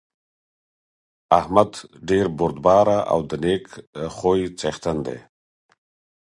[1.39, 1.71] احمد
[2.09, 3.65] ډېر بردباره او د نېک
[4.15, 5.19] خوی څېښتن دی.